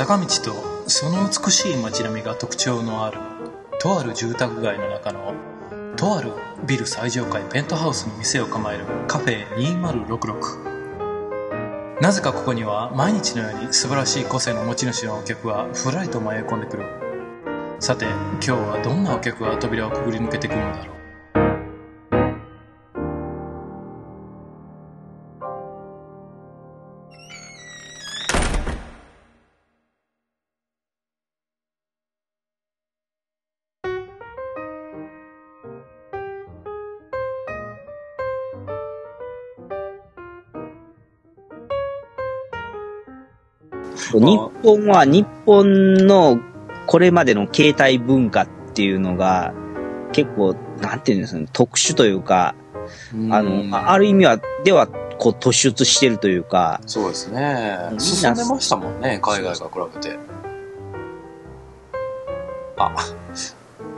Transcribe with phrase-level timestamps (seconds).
[0.00, 3.18] 坂道とその美しい街並みが特徴のある
[3.78, 5.34] とある住宅街の中の
[5.94, 6.32] とある
[6.66, 16.86] ビル最上階ペントハウスに店を構えるカフェ2066なぜかここには毎日のように素晴らしい個性の持ち主のお客がふらりと迷い込んでくる。
[17.78, 20.99] さて今日はどんなお客が扉をくぐり抜けてくるのだろう。
[44.20, 46.38] 日本は日本の
[46.86, 49.54] これまでの携帯文化っていうのが
[50.12, 52.54] 結構、なんていうんですかね、特殊というか、
[53.30, 56.80] あの、ある意味は、では、こう突出してるというか。
[56.86, 57.78] そうですね。
[57.98, 60.18] 進んでましたもんね、海外が比べて。
[62.76, 62.90] あ、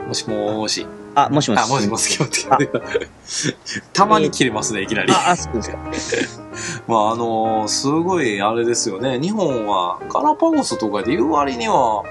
[0.07, 0.85] もしもーし。
[1.15, 1.59] あ、もしもし。
[1.59, 2.19] あ、もしもし、
[3.93, 5.13] たまに切れますね、いきなり。
[5.13, 6.42] あ、そうですか。
[6.87, 9.19] まあ、あのー、すごい、あれですよね。
[9.19, 12.03] 日本は、ガラパゴスとかで言う割には、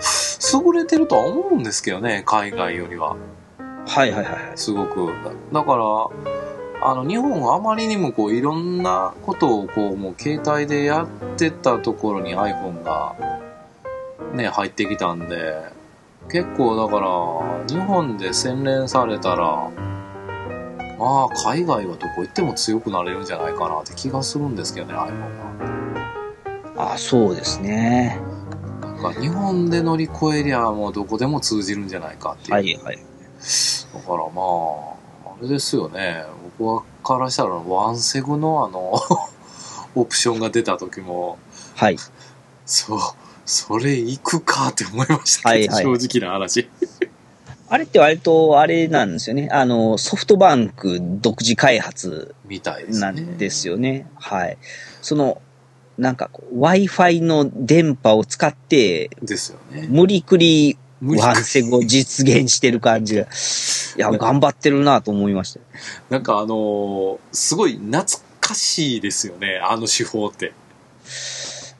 [0.52, 3.16] 優れてるとは思うんですけどね、海外よりは。
[3.86, 4.36] はいはいはい。
[4.56, 5.10] すごく。
[5.52, 5.84] だから、
[6.84, 11.06] あの、日本はあまりにもこう、いろんなことをこう、もう携帯でやっ
[11.36, 13.14] てたところに iPhone が、
[14.34, 15.62] ね、入ってきたんで、
[16.30, 19.70] 結構だから、日本で洗練されたら、
[21.03, 25.08] まあ、海外はどこ行っても強くなれるんじゃないかなって気がするんですけどね、iPhone
[26.77, 26.92] は。
[26.95, 28.20] あそうですね。
[28.81, 32.53] なんか、日本で乗り越えりゃもうどこでも通じるんじゃないかっていう。
[32.53, 32.97] はいはい。
[32.97, 34.42] だからま
[35.27, 36.25] あ、あれですよね。
[36.56, 38.95] 僕からしたらワンセグのあの
[40.00, 41.36] オプションが出た時も、
[41.75, 41.97] はい。
[42.64, 43.00] そう、
[43.45, 46.70] それ行くかって思いましたはいはい、正直な話。
[47.72, 49.48] あれって割とあれなんですよね。
[49.50, 54.06] あの、ソフトバンク独自開発みたいなんですよね。
[54.14, 54.58] はい。
[55.00, 55.40] その、
[55.96, 59.86] なんか Wi-Fi の電波を使って、ですよね。
[59.88, 63.22] 無理くりワンセグを実現してる感じが。
[63.22, 63.27] い
[63.96, 65.61] や、頑張ってるなと思いました。
[66.11, 68.05] なんかあのー、すごい懐
[68.38, 70.52] かしいですよね、あの手法って。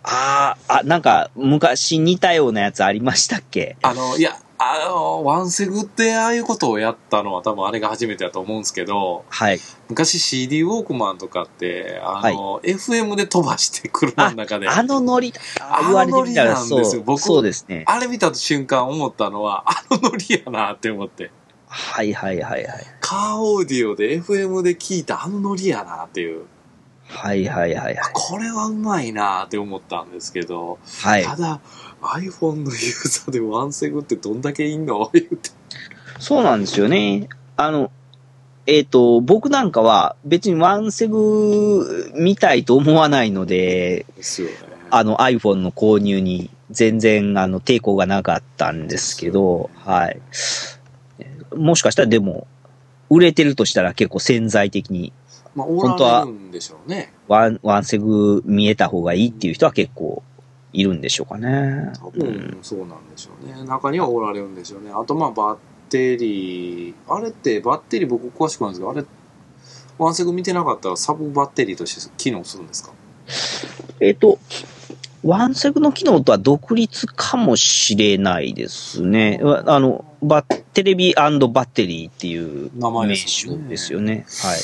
[0.05, 3.77] ああ、あ、なんか昔似たようなやつありましたっけ？
[3.83, 4.39] あの、いや、
[4.71, 9.59] あの、ワンセグってああいうことをやったのは多分あれが初めてだと思うんですけど、はい。
[9.89, 14.69] 昔 CD ウォークマンとかって、あの、はい、FM で飛ばして車の中で。
[14.69, 17.03] あのノリ、あのノリなんですよ。
[17.05, 17.85] 僕、そうですね。
[17.87, 21.31] あれ見た瞬間思ったのは、あのノリやなって思って。
[21.67, 22.87] はいはいはいはい。
[23.01, 26.45] カーオーディオで FM で聞いたあのノリやなっていう。
[27.09, 28.11] はいはいはいはい。
[28.13, 31.25] これはうまいなって思ったんですけど、はい。
[31.25, 31.61] ただ、
[32.03, 35.11] iPhone のユーザーでワンセグってどんだけいんの？
[35.13, 35.51] 言って。
[36.19, 37.29] そうなんですよね。
[37.57, 37.91] あの、
[38.67, 44.55] えっ、ー、と、僕なんかは別にワンセグ見たいと思わないので、ですよね。
[44.91, 50.21] あの iPhone の購入に全然あの抵抗がなかったんですけど、はい。
[51.57, 52.47] もしかしたらでも、
[53.11, 55.13] 売れてるとしたら結構潜在的に、
[55.55, 56.27] まあ、本当は、
[57.29, 60.23] ワン、ワンセグ見えた方がいいっていう人は結構
[60.73, 61.93] いるんでしょうかね。
[62.01, 63.55] 多分そうなんでしょうね。
[63.59, 64.91] うん、中にはおられるんでしょうね。
[64.95, 65.57] あとまあバッ
[65.91, 69.05] テリー、あれってバッテリー僕詳しくないんですけど、あれ、
[69.99, 72.93] ワンセグ見てなかったらサブバッテリーとして機能するんですか？
[74.01, 74.39] えっ、ー、と、
[75.23, 79.41] ワンセグの機能とは独立かもしれないですね。
[79.45, 84.27] あの、バッテレビバッテリーっていう名称ですよね。
[84.43, 84.61] はい。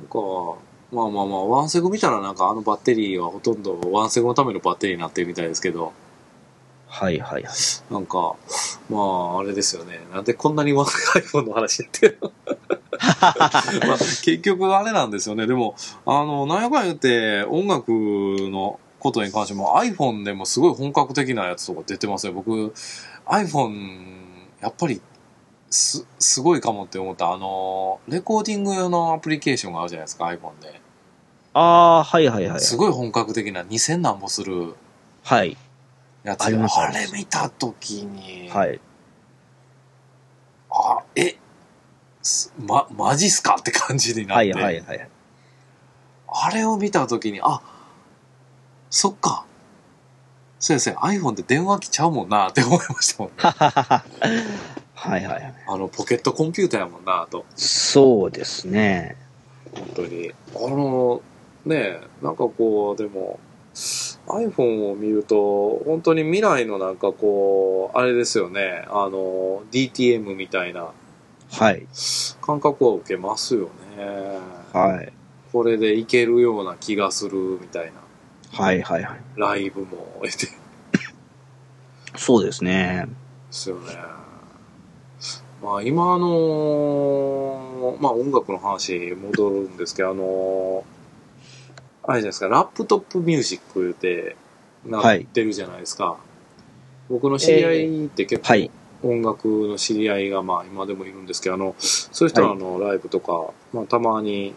[0.00, 0.58] なんか、
[0.94, 5.92] まあまあまあ、ワンセグ見たらなんかあのバッテリーはほとんどワンセグのためのバッテリーになってるみたいですけど。
[6.86, 7.92] はいはいはい。
[7.92, 8.36] なんか、
[8.88, 9.98] まあ、あれですよね。
[10.12, 12.16] なんでこんなにワン iPhone の話やって
[13.80, 15.48] まあ、結局あれなんですよね。
[15.48, 15.74] でも、
[16.06, 22.32] あの、なんやかん言って音楽のことに関しても iPhone でもすごい本格的なやつとか出てますよ。
[22.32, 22.72] 僕、
[23.26, 24.06] iPhone、
[24.60, 25.00] やっぱり
[25.70, 27.32] す、すごいかもって思った。
[27.32, 30.83] あの、レコーディング用のアプリケーションがあるじゃないですか、iPhone で。
[31.54, 32.60] ああ、はいはいはい。
[32.60, 34.74] すごい本格的な2000何歩する
[35.22, 35.56] はい。
[36.24, 38.80] やつああれ見たときに、はい。
[40.70, 41.36] あ、え、
[42.58, 44.52] ま、マジっすかって感じになって。
[44.52, 45.08] はいはいはい。
[46.26, 47.60] あれを見たときに、あ、
[48.90, 49.46] そっか。
[50.58, 53.34] 先生、iPhone で電話機ちゃうもんなって思いましたもん、ね。
[53.44, 54.02] は
[55.06, 55.54] いはいはい。
[55.68, 57.44] あの、ポケットコンピューターやもんなと。
[57.54, 59.16] そうですね。
[59.74, 60.32] 本当に。
[60.56, 61.20] あの、
[61.66, 63.38] ねえ、なんかこう、でも、
[64.26, 70.92] iPhone を見ると、本当に未来のなんかこう、あれですよね、あの、DTM みたいな
[71.50, 71.86] はい。
[72.42, 74.38] 感覚を受けますよね。
[74.72, 75.12] はい。
[75.52, 77.92] これでいけるような気がするみたいな。
[78.50, 79.20] はいはいはい。
[79.36, 80.52] ライブも得てで
[82.16, 83.06] そうですね。
[83.50, 83.94] すよね。
[85.62, 90.84] まあ今あのまあ音楽の話戻るんですけど、あの
[92.06, 94.36] あれじゃないですか、ラップトップミュージック言うて、
[94.86, 96.16] なってるじゃないですか。
[97.08, 98.70] 僕の知り合いって結構、はい。
[99.02, 104.54] 音楽の知り合いがまあ今でもいるんですけど、あの、そういう人のあのライブとか、まあたまに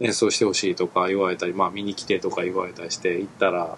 [0.00, 3.76] 演奏してほしいとか言われたり、まあ見に来てとか言われたりして行ったら、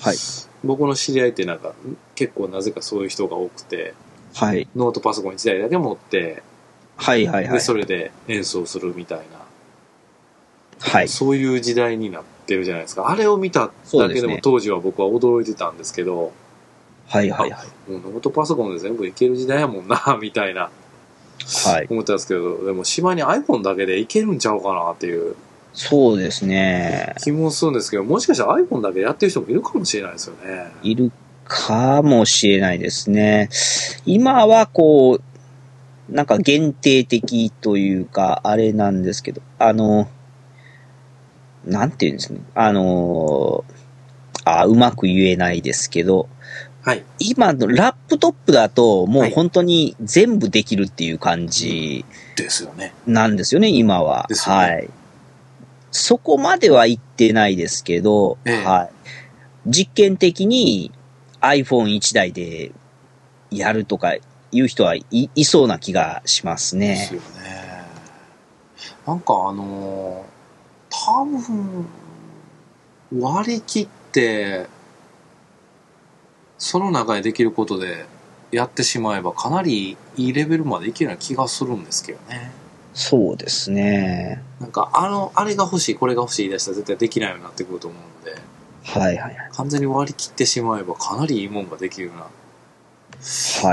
[0.00, 0.16] はい。
[0.64, 1.74] 僕の知り合いってなんか
[2.14, 3.94] 結構なぜかそういう人が多くて、
[4.34, 4.68] はい。
[4.76, 6.42] ノートパソコン1台だけ持って、
[6.96, 7.60] はいはいはいで、。
[7.60, 9.24] それで演奏するみたいな、
[10.80, 11.08] はい。
[11.08, 13.08] そういう時代になってるじゃないですか。
[13.08, 16.32] あれを見ただけでも当時は僕は驚いてたんですけど、
[17.08, 17.90] はいはいはい。
[17.90, 20.70] もうノートパソコンで全部いける時代やもんな、みたいな
[21.64, 21.86] はい。
[21.88, 25.36] 思ったんですけど、でも島に iPhone だけでいけるんちゃうかなっていう
[25.76, 27.14] そうですね。
[27.22, 30.72] 気もするんですけど、もしかしたら iPhone だけでやってる人もいるかもしれないですよね。
[30.82, 31.12] いる
[31.44, 33.50] かもしれないですね。
[34.06, 40.08] 今はこう、なんか限定的というか、あれなんですけど、あの、
[41.66, 42.40] なんていうんですね。
[42.54, 43.64] あの、
[44.44, 46.28] あ、うまく言えないですけど、
[46.82, 47.04] はい。
[47.18, 52.04] 今のラップトップだともはいう本当に全部できるっていう感じ
[52.36, 52.94] ですよね。
[53.08, 54.28] なんですよね、今は。
[54.30, 54.88] ねはい。
[55.90, 58.90] そこまでは言ってないですけど、ええはい。
[59.66, 60.92] 実験的に
[61.40, 62.70] iPhone1 台で
[63.50, 64.20] やるとかい
[64.52, 66.90] う人はい、いそうな気がしますね。
[66.90, 67.26] ですよね。
[69.04, 70.35] なんかあのー
[70.90, 71.86] 多分、
[73.20, 74.66] 割り切って、
[76.58, 78.06] その中でできることで
[78.50, 82.50] やってしまえばかなりいいレベルまでいけるような気がするんですけどね。
[82.94, 84.42] そうですね。
[84.58, 88.40] なんかあの、あれが欲しい、これが欲しい出したら絶対できないようになってくると思うので、
[88.86, 92.28] はいはい完全に割り切ってしまえばかなりいいもんができるようなは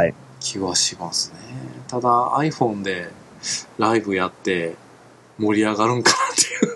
[0.03, 0.05] い。
[0.05, 0.13] はい。
[0.39, 1.37] 気はしますね。
[1.87, 3.09] ただ iPhone で
[3.77, 4.75] ライブやって
[5.37, 6.72] 盛り上がるんかなっていう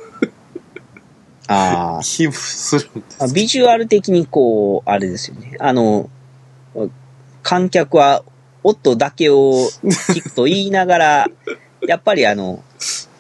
[1.48, 3.28] あ気もするんですあ。
[3.28, 5.56] ビジュアル的にこう、あれですよね。
[5.60, 6.10] あの、
[7.44, 8.24] 観客は
[8.64, 9.54] 音だけを
[10.12, 11.28] 聞くと言いながら、
[11.88, 12.64] やっぱりあの、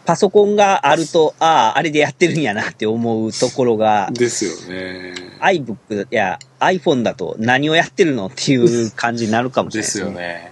[0.05, 5.13] パソコンがあると、ああ、あれでやってるんやなって思うところが、ですよね。
[5.39, 10.05] iBook や iPhone だと何をやってるのっていう感じになるかもしれでないですすね。
[10.05, 10.51] よね。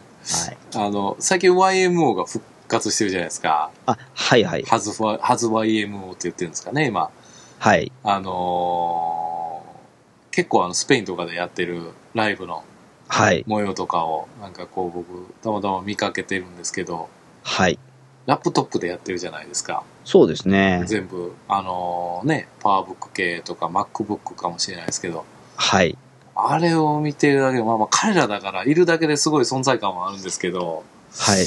[0.75, 0.88] はい。
[0.88, 3.71] あの、最近 YMO が復活してるじゃないですか。
[3.86, 4.63] あ、はいはい。
[4.63, 7.10] ハズファ、ハズ YMO って言ってるんですかね、今。
[7.60, 7.92] はい。
[8.04, 9.16] あのー
[10.31, 12.66] 結構あの、スペインとかでやってるライブの
[13.07, 13.46] はい。
[13.48, 17.07] 模様とかを、なんかこう僕、たまたま見かけてるんですけど、
[17.44, 17.80] はい。
[18.25, 19.84] ラップトップでやってるじゃないですか。
[20.04, 20.84] そうですね。
[20.88, 25.25] 全部、あのーね、パワーブック系とか MacBook かもしれないですけど、
[25.56, 25.98] はい。
[26.36, 30.84] あれを見てるだけで、まあまあ彼らだからいるだけですごい存在感はあるんですけど、
[31.18, 31.46] はい。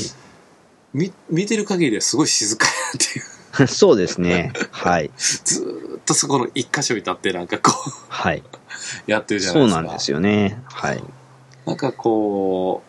[0.94, 3.25] み見てる限りですごい静かやなっていう、
[3.66, 4.52] そうですね。
[4.70, 5.10] はい。
[5.17, 8.43] ずーっとそこの一箇所に立ってなんかこう、はい。
[9.06, 9.81] やってるじゃないですか。
[9.81, 10.60] そうなんですよね。
[10.67, 11.03] はい。
[11.67, 12.88] なんかこう、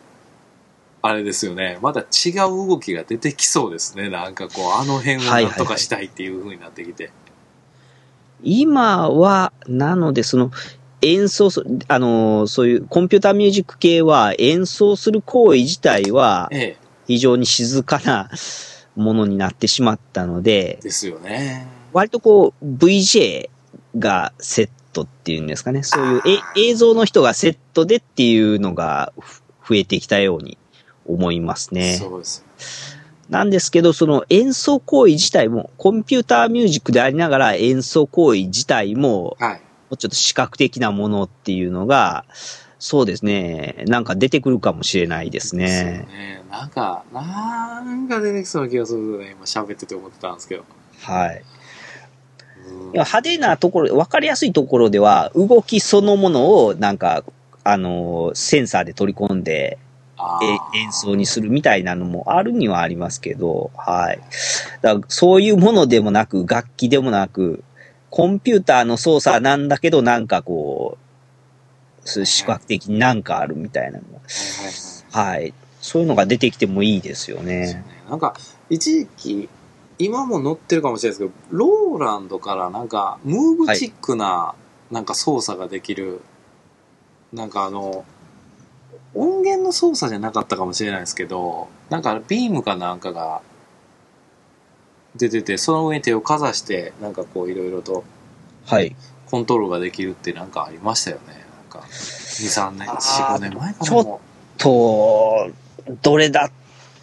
[1.01, 1.79] あれですよね。
[1.81, 2.33] まだ違う
[2.67, 4.09] 動きが出てきそうですね。
[4.09, 7.11] なんかこう、あの辺をなんとかしたいっていう風になってきて。
[8.43, 10.51] 今は、なので、その、
[11.01, 16.75] 演奏する、あの、そういうコンピューターミュージック系は演奏する行為自体はえ
[17.07, 18.29] 非常に静かな
[18.99, 21.67] ものになってしまったのでえ、、ですよね。
[21.93, 23.49] 割とこう VJ
[23.97, 25.83] がセットっていうんですかね。
[25.83, 26.21] そういう
[26.55, 30.57] え映像の人がセットでっていうのがふ増えてきたように
[31.05, 31.97] 思いますね。
[31.97, 32.45] そうです。
[33.29, 39.53] なんですけど、その演奏行為自体も、コンピューターミュージックでありながら演奏行為自体も、はい。
[39.53, 39.59] も
[39.91, 42.25] うちょっと視覚的なものっていうのが、
[42.79, 45.97] そうですね、なんか出てくるかもしれないですですよね。
[46.09, 46.43] ね。
[46.49, 49.31] なんか、なんか出てきそうな気がするね。
[49.31, 50.63] 今喋ってて思ってたんですけど。
[51.01, 51.43] はい。
[52.93, 57.23] 派手なところ、わかりやすいところでは、動きそのものを、なんか、
[57.65, 59.77] あの、センサーで取り込んで、
[60.73, 64.19] 演奏にするみたいなのもあるにはありますけど、はい。
[64.81, 67.63] だそういうものでもなく、楽器でもなく、
[68.09, 71.08] コンピューターの操作なんだけど、なんかこう、
[72.05, 75.39] そういう視覚的になんかあるみたいなのはいはいはい。
[75.39, 75.53] はい。
[75.81, 77.85] そういうのが出てきてもいいですよですよねね。
[78.09, 78.35] なんか、
[78.69, 79.49] 一時期、
[79.97, 84.55] 今も乗ってるかもしれないですけど、ローランドからなんか、ムーブチックな
[84.91, 86.21] なんか操作ができる、
[87.31, 88.05] なんかあの、
[89.13, 93.41] 音源の操作じゃなかったかもしれないですけど、なんかビームかなんかが
[95.15, 98.03] 出てて、その上に手をかざして、なんかこういろいろと
[98.65, 98.95] はい。
[99.25, 101.38] コントロールができるってなんかありましたよね。
[101.69, 103.85] か、2、3年、あー4、5年前かな。
[103.85, 104.19] ちょっも
[104.57, 105.49] と、
[106.01, 106.51] どれだっ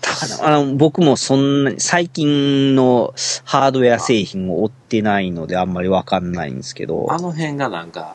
[0.01, 8.15] たかなあの、僕もそんなに、最近のハードウェア製品を追ってないのであんまりわかんないんですけどう、あの辺がなんか、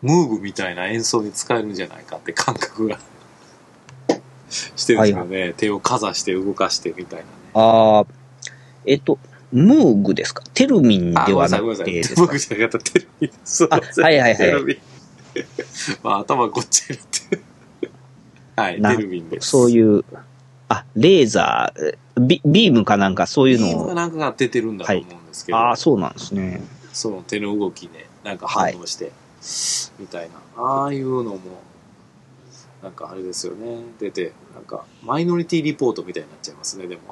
[0.00, 2.98] ムーブみたいな演奏に使えるんじゃないかって感覚が
[4.50, 5.54] してるんですよね。
[5.56, 7.28] 手をかざして動かしてみたいなね。
[7.54, 8.06] ああ、
[8.86, 9.18] えっと、
[9.52, 10.42] ムーグですか？
[10.54, 13.32] テルミンあ、ではごめんなさ、ないくてですか僕じゃなかった、テレビ。
[13.44, 14.80] すいませんあはいはいはいテレビ。
[16.02, 17.42] まあ、頭ごっちゃになってる。
[18.56, 19.48] はい、なテルビンです。
[19.48, 20.04] そういう、
[20.68, 26.62] あ、レーザー、ビビームかなんかそういうビームのを、がなんかが出てるんだと思うんですけど、ああ、そうなんですね。
[26.92, 29.12] その手の動きね、なんか反応して、
[29.98, 30.62] みたいな。
[30.62, 31.40] ああいうのも、
[32.82, 33.82] なんかあれですよね。
[33.98, 37.02] 出て、なんか、マイノリティリポートみたいになっちゃいますね、でも。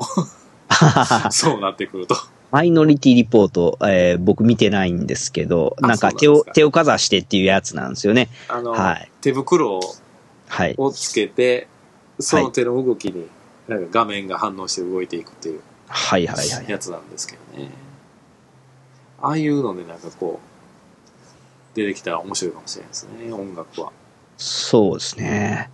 [1.31, 2.17] そうなってくると。
[2.50, 8.28] マイノリティリポート、えー僕見てないんですけど、あなんか手を、手をかざしてっていうやつなんですよね。
[8.49, 9.80] あの、はい手袋を
[10.49, 10.75] はい。
[10.76, 11.69] をつけて、
[12.19, 13.28] その手の動きに、
[13.69, 16.69] なんか画面が反応して動いていくっていうはいはいはい。
[16.69, 17.71] やつなんですけどね。
[19.23, 23.92] ああいうのでなんかこう、出てきたら面白いかもしれないですね、音楽は。
[24.37, 25.71] そうですね。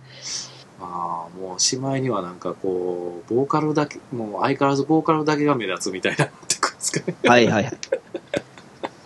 [0.79, 6.25] まあ、もうしまいにはなんかこう、ボーカルだけ、もう相変わらずボーカルだけが目立つみたいにな
[6.77, 6.99] ですか？
[7.05, 7.15] ね。
[7.23, 7.73] はいはいはい。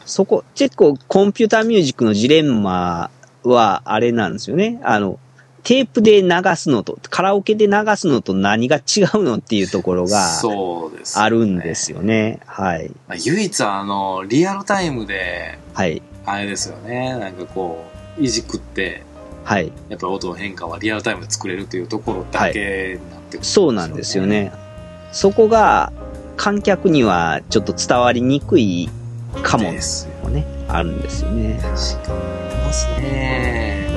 [0.05, 3.09] そこ、結構コンピューターミュージックのジレンマ
[3.43, 4.79] はあれなんですよね。
[4.83, 5.19] あの、
[5.63, 8.79] テープで流すのと、カラオケで流すのと何が違
[9.13, 11.23] うのっていうところがそうです、ね。
[11.23, 12.39] あるんですよね。
[12.45, 12.89] はい。
[13.07, 16.01] まあ唯一あの、リアルタイムで、はい。
[16.25, 17.85] あれですよね、なんかこ
[18.19, 19.03] う、いじくって、
[19.43, 19.71] はい。
[19.87, 24.25] やっぱ音の変化はリアルタイムで作れるというところだけになってくる、そうなんですよ。
[24.25, 24.51] ね。
[25.11, 25.93] そこが
[26.43, 28.89] 観客にはちょっと伝わりにくい
[29.43, 30.29] かもですよ。
[30.31, 31.60] ね、あるんですよね。
[31.62, 33.91] 確かにありますね。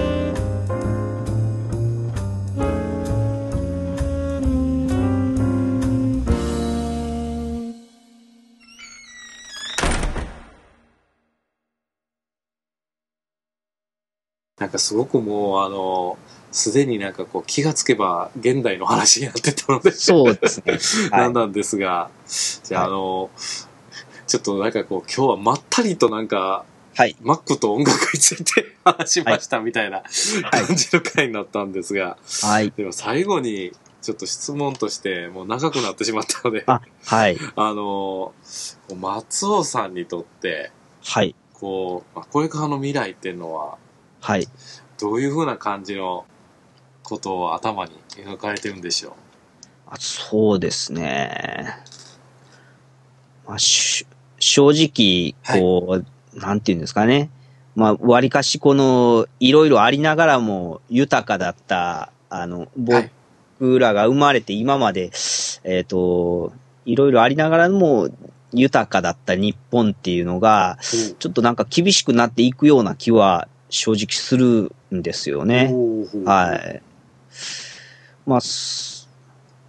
[14.59, 16.19] なんかすごくもうあの、
[16.55, 20.79] すでになんかこう気がつけば現代の話になってたので、そうですね。
[21.11, 21.21] はい。
[21.23, 22.11] なんなんですが、
[22.63, 23.29] じゃあ、あの、
[24.29, 27.17] ちょっとなんかこう、今日はまったりとなんか、はい。
[27.21, 30.05] マックと音楽について 話しましたみたいな
[30.45, 32.71] はい感じの回になったんですが、はい。
[32.71, 37.37] でも最後にちょっと質問としてもう長くなってしまったので、あ、はい。
[37.57, 38.33] あの、
[38.95, 40.71] 松尾さんにとって、
[41.03, 41.35] はい。
[41.53, 43.77] こう、まあこれからの未来っていうのは、
[44.21, 44.47] はい。
[45.01, 46.25] どういうふうな感じの
[47.05, 49.13] ことを頭に描かれてるんでしょう
[49.87, 51.77] あそうですね。
[53.47, 54.07] まあ、し
[54.41, 56.03] 正直、こ
[56.35, 57.31] う、なんていうんですかね。
[57.77, 63.11] まあ、割かしこの、いろいろありながらも豊かだった、あの、はい
[63.61, 65.11] 僕らが生まれて今まで、
[65.63, 66.53] えっ、と、
[66.85, 68.09] いろいろありながらも
[68.53, 70.79] 豊かだった日本っていうのが、
[71.19, 75.73] ちょっとなんか厳しくなっていくような気は正直するんですよね。
[76.25, 76.83] はい。
[78.27, 79.09] まあ、す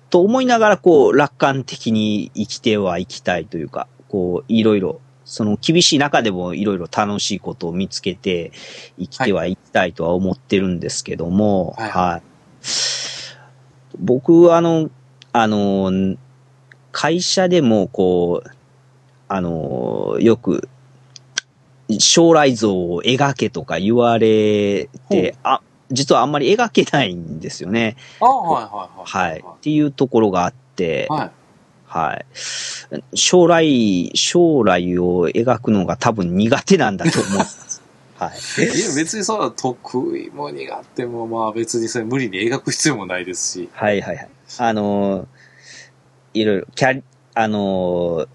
[0.09, 8.51] と思いながら、こう、楽観的に生きてはいきたいというか、こう、いろいろ、その厳しい中でもいろいろ楽しいことを見つけて
[8.99, 12.23] 生きてはいきたいとは思ってるんですけども、はいはい。
[13.99, 14.89] 僕、あの、
[15.33, 16.15] あの、
[16.91, 18.49] 会社でも、こう、
[19.27, 20.69] あの、よく、
[21.99, 25.61] 将来像を描けとか言われて、あ、
[25.91, 27.95] 実はあんまり描けないんですよね。
[28.19, 29.31] あはいはいはい。
[29.31, 29.43] はい。
[29.57, 31.31] っていうところがあって、はい。
[31.85, 32.25] はい。
[33.13, 37.39] 将来、将来を描くのが多分苦手なんだと思う。
[38.17, 38.63] はい。
[38.63, 43.69] いや別にそんな得意も苦手もまあ別にそれ無理に描く必要もないですし。
[43.73, 44.29] はいはいはい。
[44.57, 45.27] あのー
[46.33, 48.27] いろいろ、キャリ、あのー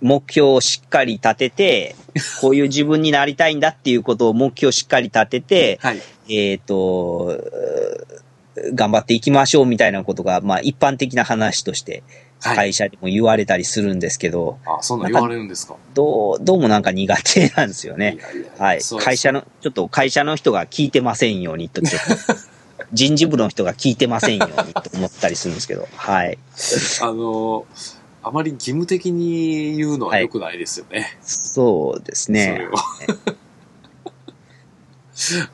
[0.00, 1.96] 目標をしっかり立てて、
[2.40, 6.00] こういう自分になりたいんだっていうことを目標をしっかり立てて、はい。
[6.28, 8.06] えっ、ー
[8.74, 12.02] 頑張っていきましょうみたいなことが、まあ一般的な話として
[12.40, 12.56] はい。
[12.56, 15.76] 会社でも言われたりするんですけど、あ、そんなん言われるんですか？
[15.94, 18.16] どう、どうもなんか苦手なんですよね。
[18.16, 18.80] いやいやはい。
[19.00, 22.34] 会社の、ちょっと会社の人が聞いてませんようにと、ちょっと
[22.92, 26.38] 人事部の人が聞いてませんようにと思ったりするんですけど、はい。
[27.00, 27.64] あの、
[28.26, 31.16] あまり義務的に言うのは良くないですよね。
[31.22, 32.76] そうですねを。。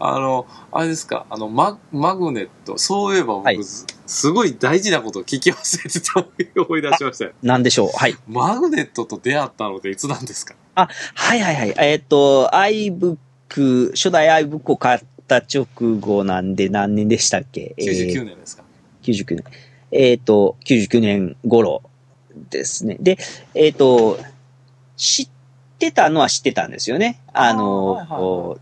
[0.00, 6.26] あの、あれですか、あの、ママグネット、そういえば僕、はいすすごい大事なこと聞き忘れてた
[6.62, 7.33] 思い出しましたよ。
[7.43, 7.91] なんでしょう。
[7.95, 8.17] はい。
[8.26, 10.55] マグネットと出会ったのっていつなんですか？
[10.75, 10.88] は
[11.37, 11.75] いはいはい。
[11.76, 15.67] えっ、と、iBook、初代 iBook を買った直
[16.00, 18.64] 後なんで何年でしたっけ？99年ですか、
[19.02, 19.45] 99年。
[19.93, 21.83] えっ、と、99年頃
[22.51, 22.97] ですね。
[23.01, 23.19] で、
[23.55, 24.19] えっ、と、
[24.97, 25.29] 知っ
[25.79, 27.21] てたのは知ってたんですよね。
[27.33, 28.59] あの、あーはいはいはい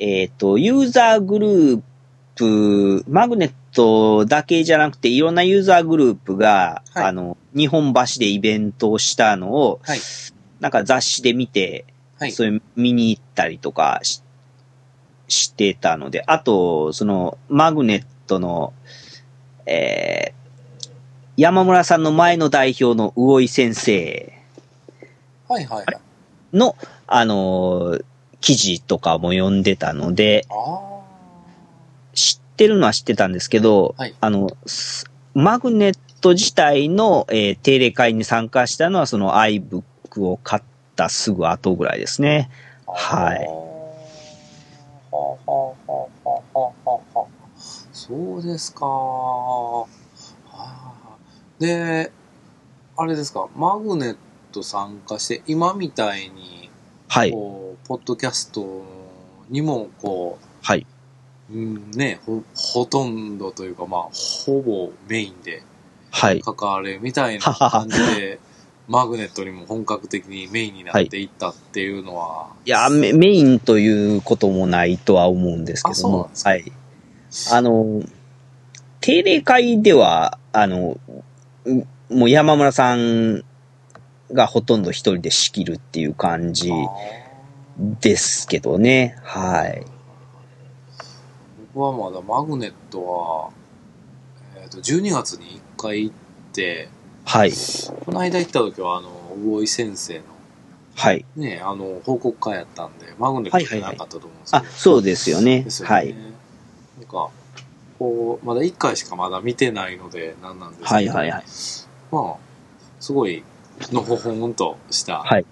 [0.00, 1.82] えっ、と、ユーザーグルー
[2.36, 9.98] プ、マグネットだけじゃなくて、いろんなユーザーグループが、はいあの、日本橋でイベントをしたのを、はい
[10.60, 11.84] なんか雑誌で見て、
[12.18, 14.22] はいそれ見に行ったりとかし
[15.28, 18.72] してたので、あと、その、マグネットの、
[19.66, 20.37] えー
[21.38, 24.32] 山村さんの前の代表の魚井先生
[25.48, 26.00] はいはいはい。
[26.52, 26.76] の、
[27.06, 28.04] あのー
[28.40, 31.00] 記事とかも読んでたので、あ
[32.14, 40.62] 知ってるのは知ってたんですけど、はいあの、すマグネット自体の、えー定例会に参加したのは、その iBook を買っ
[40.96, 42.50] たすぐ後ぐらいですね。
[42.86, 42.92] あ。
[42.92, 43.48] はい
[47.92, 48.86] そうですか。
[51.60, 52.12] はあで、
[52.96, 54.16] あれですか、マグネッ
[54.52, 56.70] ト参加して、今みたいに、
[57.08, 57.30] はい。
[57.30, 58.84] こう、ポッドキャスト
[59.48, 60.86] にも、こはい。
[61.50, 65.62] う、うん、ね、ほ、ほとんどというか、まあ、ほぼメインで
[66.10, 66.42] はい。
[66.42, 68.38] 関われみたいな感じで、
[68.88, 76.44] マグネットにも本格的にメインになっていったっていうのは、いやメ、メインということもないとは思うんですけあどもそうなんです。
[76.44, 76.72] かはい。
[77.58, 78.02] あの、
[79.00, 80.98] 定例会では、あの、ん
[82.10, 83.44] もう山村さん
[84.32, 86.72] がほとんど一人で仕切るっていう感じ
[88.00, 89.16] ですけどね。
[89.22, 89.84] はい。
[91.74, 93.50] 僕はまだマグネットは、
[94.60, 96.14] えっ、と、12月に1回行っ
[96.52, 96.88] て、
[97.24, 97.52] はい。
[98.04, 99.10] この間行った時は、あの、
[99.44, 100.22] 魚井先生の、
[100.96, 101.24] はい。
[101.36, 104.64] ね、あの、報告会やったんで、マグネットじゃなかったと思うんですけど。
[104.64, 105.62] あ、そうですよね。
[105.62, 105.94] ですよね。
[105.94, 106.14] はい。
[107.98, 111.44] こう、まだ1回しかまだ見てないので、なんなんですけど、はいはいはい。
[112.10, 112.36] まあ、
[113.00, 113.42] すごい、
[113.92, 115.44] のほほんとしたはい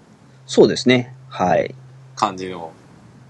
[0.45, 1.13] そうですね。
[1.29, 1.75] はい。
[2.15, 2.71] 感じの、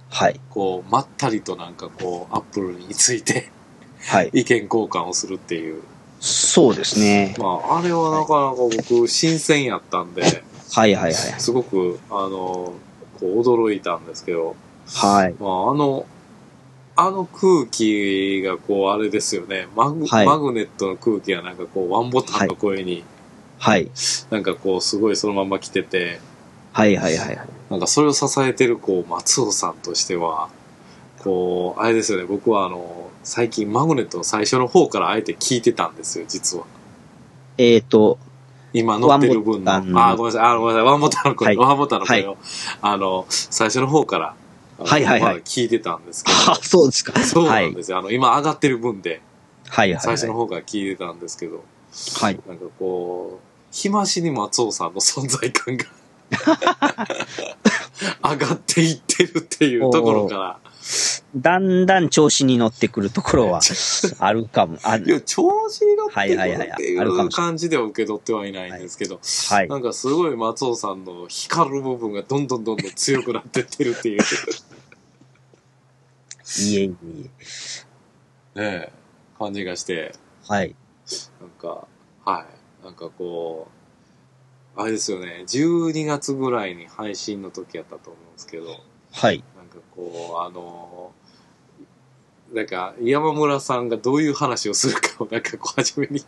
[0.10, 0.39] はい。
[0.49, 3.49] こう、まったりとなんかこう、アップルについて
[4.08, 4.30] はい。
[4.34, 5.82] 意見交換をするっていう。
[6.19, 7.36] そうですね。
[7.39, 10.27] まあ、あれはなかなか僕、新鮮やったんで、は
[10.86, 11.13] いはいはい。
[11.13, 12.73] すごく、あの、こ
[13.21, 14.56] う、驚いたんですけど、
[14.93, 15.36] はい。
[15.39, 16.06] まあ、あの、
[16.99, 19.67] あの空気がこう、あれですよね。
[19.75, 23.03] マグ,、はいマグネットの空気がなんかこう、ワンボタンの声に、
[23.60, 23.89] はい。
[24.31, 26.19] なんかこう、すごいそのまま来てて、
[26.73, 27.47] はいはいはいはい。
[27.69, 30.49] なんかそれを支えてる、こう、松尾さんとしては、
[31.19, 32.25] こう、あれですよね。
[32.25, 36.65] 僕はあの、最近マグネットの最初の方からあえて聞いてたんですよ、実は。
[37.60, 38.17] えっ、と、
[38.73, 39.73] 今乗ってる分の。
[39.73, 40.49] あ、ごめんなさい。
[40.49, 40.91] あ、ごめんなさい。
[40.91, 42.38] ワンボタンの声、はいワンボタンの声を、は
[42.81, 44.36] あの、最初の方から、
[44.80, 46.38] はいはいはい聞いてたんですけど。
[46.52, 47.20] あ、そうですか。
[47.24, 47.98] そうはいなんですよ。
[47.98, 49.22] あの、今上がってる分で、
[49.68, 50.02] はいはい。
[50.02, 51.63] 最初の方から聞いてたんですけど、
[52.20, 52.40] はい。
[52.48, 55.86] なんかこう、日増しに松尾さんの存在感が
[58.32, 60.60] 上がっていってるっていうところから、
[61.36, 63.60] だんだん調子に乗ってくるところは
[64.19, 64.78] あるかも。
[64.84, 69.19] あいや、調子に乗ってはいはいはいくるっていう感じでは受け取ってはいないんですけど、
[69.50, 69.78] はいな。
[69.78, 74.21] んかすごい松尾さんの光る部分がどんどんどんどん強くなってってるっていう、
[76.60, 76.95] いえい
[78.56, 78.60] え。
[78.60, 78.91] ねえ、
[79.38, 80.13] 感じがして、
[80.47, 80.76] はい。
[81.41, 81.88] なんか、
[82.26, 82.45] は
[82.82, 82.84] い。
[82.84, 83.67] なんかこ
[84.78, 88.80] う、あれですよね、12月ぐらいに配信の時やったと思うんですけど、
[89.12, 89.43] はい。
[89.97, 91.12] こう、あの
[92.53, 96.23] なんか山村さんがどういう話をするかをなんかこう初めに、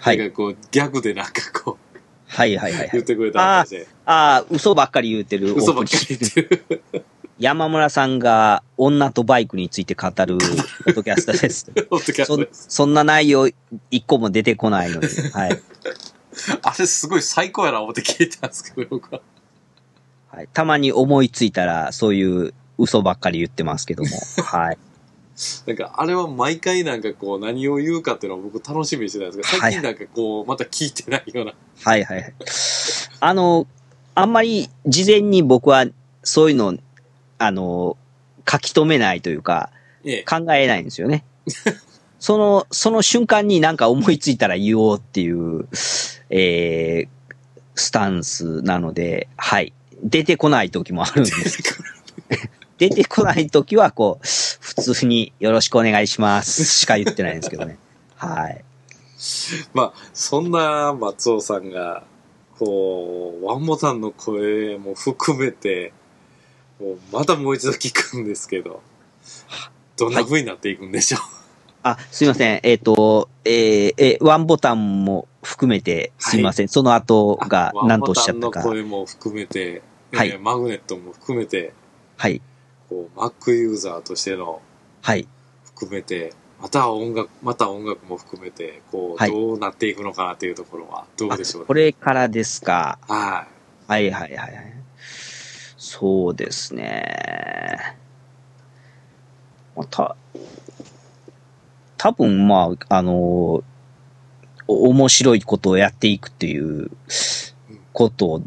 [0.00, 0.18] はい。
[0.18, 2.90] なんかこうギャグでなんかこうはいはいはいはい。
[2.94, 5.54] 言ってくれた話で、ああ、嘘ばっかり言うてる。
[5.54, 7.04] 嘘ばっかり言ってる。
[7.38, 10.44] 山村さんが女とバイクについて語るポ
[10.92, 11.66] ッドキャストです。
[11.66, 12.66] ポッドキャスそんトです。
[12.68, 13.48] そんな内容
[13.90, 15.08] 一個も出てこないので。
[15.32, 15.60] はい。
[16.62, 19.20] あれすごい最高やな思って聞いたんですけど、僕は。
[20.34, 24.08] はい、たまに思いついたら、そういう嘘ばっかり言ってますけども。
[24.42, 24.78] はい。
[25.66, 31.54] なんかあれは毎回なんかこう何を言うかっていうのを僕楽しみにしてたんですけど、最近なんかこうまた聞いてないような。
[31.82, 32.34] はいはいはい。
[33.20, 33.66] あの、
[34.16, 35.86] あんまり事前に僕は
[36.24, 36.76] そういうの、
[37.38, 37.96] あの、
[38.48, 39.70] 書き留めないというか、
[40.04, 40.22] ええ。
[40.24, 41.24] 考えないんですよね。
[42.18, 45.68] その、その瞬間になんか思いついたら言おうっていう、
[46.30, 47.08] えー、
[47.74, 49.72] スタンスなので、はい。
[50.04, 51.62] 出てこない時もあるんです。
[52.78, 57.78] 出出てこないときは、こう、普通によろしくお願いしますしか言ってないんですけどね。
[58.16, 58.64] はい。
[59.72, 62.04] まあ、そんな松尾さんが、
[62.58, 65.92] こう、ワンボタンの声も含めて、
[66.80, 68.82] もうまたもう一度聞くんですけど、
[69.96, 71.20] どんな風になっていくんでしょう？
[71.84, 72.60] あ、すいません。
[72.64, 76.68] えっ、と、えーえーワンボタンも含めて、すいません。
[76.68, 78.70] その後が何とおっしゃったかワンボタンの。
[78.70, 79.82] 声も含めて、
[80.16, 81.72] はいえーマグネットも含めて、
[82.16, 82.40] はい。
[82.88, 84.60] こう、Mac ユーザーとしての
[85.02, 85.26] はい。
[85.64, 91.66] 含めて、また音楽、また音楽も含めて、こう、はいどうなっていくのかなっていうところは、どうでしょうね？
[91.66, 92.98] これからですか。
[93.08, 93.46] は
[93.86, 94.74] はいはいはいはい。
[95.76, 97.96] そうですね。
[99.76, 100.16] また、
[101.98, 103.62] 多分まあ、あの、
[104.66, 106.90] お面白いことをやっていくっていう
[107.92, 108.40] こと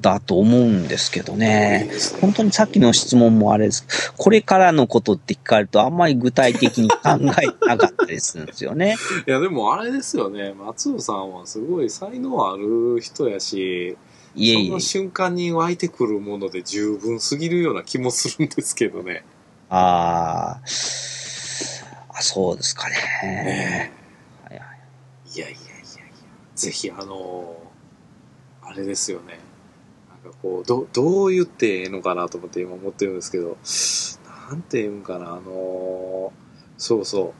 [0.00, 1.90] だと思うんですけどね。
[2.20, 4.12] 本当にさっきの質問もあれです。
[4.16, 6.98] これからのことって聞かれるとあんまり具体的に考
[7.42, 8.96] えてなかったりするんですよね。
[9.26, 10.52] いや、でもあれですよね。
[10.52, 13.96] 松尾さんはすごい才能ある人やし、
[14.34, 14.80] いえいえその。
[14.80, 19.24] 瞬間に湧いてくるもので十分すぎるような気もするんですけどね。
[19.70, 20.66] あー
[22.10, 22.96] あ、そうですかね。
[23.22, 23.92] ね
[24.44, 24.78] はいはい
[25.34, 25.78] いやいやいやいや。
[26.54, 27.56] ぜひ、あの
[28.62, 29.45] あれですよね。
[30.26, 33.56] かこう、ど、どう言ってええのかなと思って今思ってるんですけど、
[34.50, 36.32] なんて言うんかな、あの
[36.76, 37.34] そうそ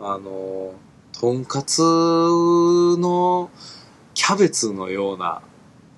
[0.00, 0.74] う、あの
[1.12, 3.50] とんかつの
[4.14, 5.42] キャベツのような、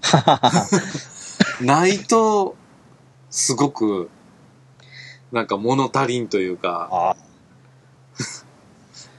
[1.61, 2.57] ないと、
[3.31, 4.11] すごく、
[5.33, 7.16] なんか物足りんというか、あ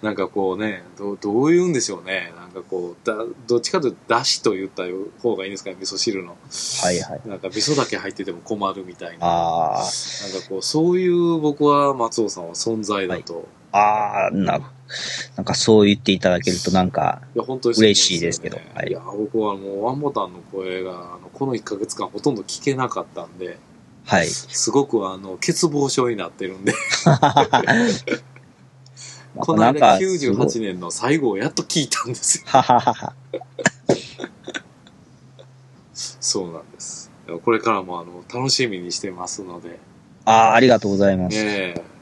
[0.05, 2.31] なんかこうね、どう、どう言うんでしょうね。
[2.37, 3.15] なんかこう、だ、
[3.47, 4.83] どっちかというと、だしと言った
[5.19, 6.37] 方がいいんですかね、味噌汁の。
[6.83, 7.21] はいはい。
[7.27, 9.25] なんか味噌だけ入ってても困るみたいな。
[9.25, 13.47] あなんかこう、そういう僕は松尾さんは存在だと。
[13.71, 14.59] あ、ああ、な。
[15.37, 23.57] なんかそう言っていただけるとなんか、いや、本当にそう思うん嬉しいですけどはいいや、僕はもうワンボタンの声が、あのこの1ヶ月間ほとんど聞けなかったんで、
[24.05, 24.27] はい。
[24.27, 26.73] すごくあの、欠乏症になってるんで、
[29.37, 32.43] この間なんか、すごい98年の最後をやっと聞いたんですよ。
[32.47, 33.13] はははは。
[35.93, 37.11] そうなんです。
[37.43, 39.79] これからもあの、楽しみにしてますので、
[40.25, 41.37] ああ、ありがとうございます。
[41.37, 41.95] ええ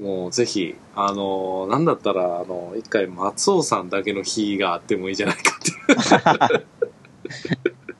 [0.00, 5.58] もうぜひ、あの、なんだったら、あの、一回松尾さんだけの日があってもいいじゃないか
[6.52, 6.66] って。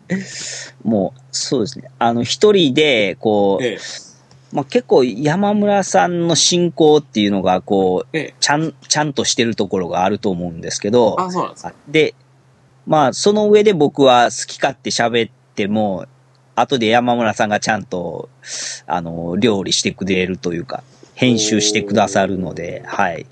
[0.84, 1.88] もう、そうですね。
[1.98, 4.06] あの、一人で、こう、ええ
[4.52, 11.74] まあ、結構山村さんの進行っていうのが、こう、ええちゃん、ちゃんとしてるところがあると思うんですけど、あ、そうなんですか。
[11.88, 12.14] で、
[12.87, 16.06] まあ、その上で僕は好き勝手喋っても、
[16.54, 18.28] 後で山村さんがちゃんと、
[18.87, 20.82] あの、料理してくれるというか、
[21.14, 23.26] 編集してくださるので、はい。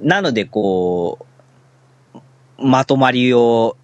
[0.00, 1.26] なので、こ
[2.14, 2.20] う、
[2.62, 3.76] まとまりを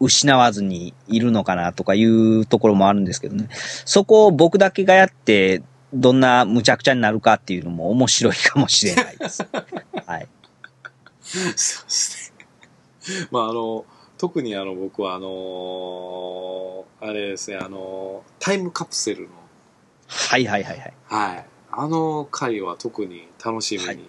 [0.00, 3.48] 失わずにいるのかなとかいうところもあるんですけどね。
[3.84, 5.62] そこを僕だけがやって、
[5.92, 9.46] どんな無茶苦茶になるかっていうのも面白いかもしれないです。
[10.06, 10.28] はい。
[11.22, 13.26] そうですね。
[13.30, 13.84] まあ、あの、
[14.18, 19.28] 特にあの、僕はあのあれですね、あのタイムカプセルの、
[20.06, 20.94] はいはいはいはい。
[21.06, 21.44] はい。
[21.70, 24.02] あの回は特に楽しみに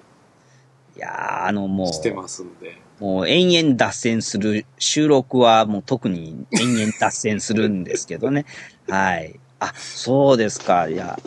[0.96, 2.78] いやー、あのもう、してますんで。
[3.00, 8.46] もう延々脱線する、収録はもう特に延々脱線するんですけどね。
[8.88, 9.40] はい。
[9.60, 10.88] あ、そうですか。
[10.88, 11.20] いや、いや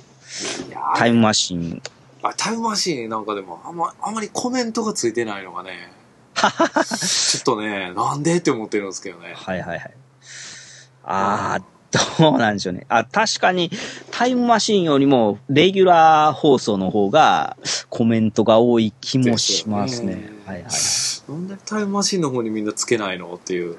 [0.96, 1.82] タイムマシン。
[2.22, 5.92] あタイムマシーンなんかでもあんま、あんまりコメントがついてないのがね、
[6.36, 9.34] ちょっとね、なんでって思ってるんですけどね。
[9.34, 9.94] はいはいはい。
[11.04, 12.84] あー、どうなんでしょうね。
[12.88, 13.70] あ、確かに
[14.10, 17.56] タイムマシンよりもレギュラー放送の方が
[17.88, 20.14] コメントが多い気もしますね。
[20.14, 20.20] で
[20.70, 21.40] すはいはい。
[21.40, 23.78] なんでタイムマシーンの方にみんなつけないのっていう、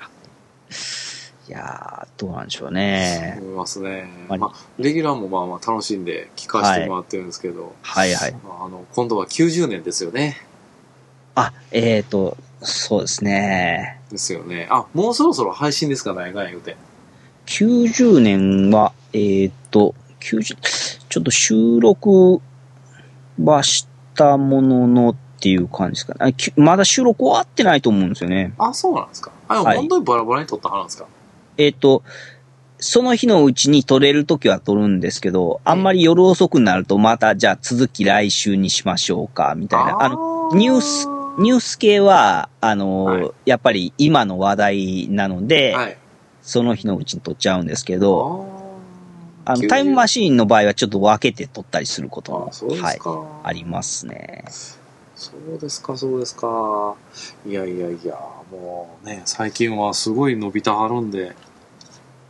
[1.47, 3.37] いやー、どうなんでしょうね。
[3.41, 4.09] 思いますね。
[4.27, 8.31] まあまあ、レギュラーもまあまあ楽しんで聞かせてもらってるんですけど、はいはい。
[8.43, 10.41] まあ、あの、今度は90年ですよね。
[11.35, 14.01] あ、えーと、そうですね。
[14.11, 14.67] ですよね。
[14.69, 16.75] あ、もうそろそろ配信ですかね、が言うて。
[17.45, 20.57] 90年は、えーっと、90、
[21.07, 22.41] ちょっと収録
[23.41, 26.35] はしたもののっていう感じですかね。
[26.57, 28.53] まだ収録終わってないと思うんですよね。
[28.57, 29.31] あ、そうなんですか。
[29.47, 31.07] あ、はい本当にバラバラに撮った派なんですか。
[31.57, 32.03] えーっと、
[32.79, 40.03] その日のうちに撮れるときは撮るんですけど、あんまり夜遅くなるとまたじゃあ続き来週にしましょうか、みたいな。
[40.03, 41.07] あの、ニュース
[41.39, 45.97] ニュース系は、あの、はいやっぱり今の話題なので、はい。
[46.41, 48.47] その日のうちに撮っちゃうんですけど、
[49.45, 53.41] あの、タイムマシーンの場合はちょっと分けて撮ったりすることも、はい、か。
[53.43, 54.45] ありますね。
[55.15, 56.95] そうですか、そうですか。
[57.45, 58.15] いやいやいや、
[58.51, 61.35] もうね、最近はすごい伸びたはるんで、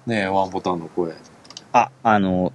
[0.07, 1.13] ね、ワンボタンの声。
[1.73, 2.53] あ、あの、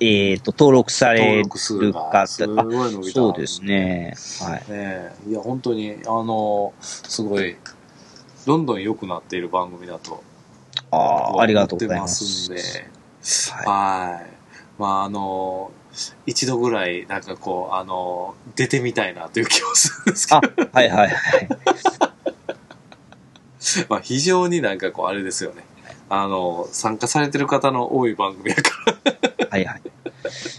[0.00, 3.12] えっ、と、登録さ登れるがかすごい伸びた。
[3.12, 4.14] そうですね。
[4.40, 4.70] はい。
[4.70, 7.56] ねいや、本当に、あの、すごい、
[8.46, 10.22] どんどん良くなっている番組だと。
[10.90, 12.04] ああ、ありがとうございま。
[12.04, 12.60] 思ってますんで。
[13.50, 14.12] はい。
[14.12, 14.26] はい。
[14.78, 15.70] まあ、あの、
[16.26, 21.48] 一度ぐらい、なんかこう、あの、出てみたいなという気もするんですけあど、、はいはいはい。
[23.88, 25.64] まあ、非常になんかこう、あれですよね。
[26.10, 28.62] あの、参加されてる方の多い番組やか
[29.38, 29.82] ら、はいはい。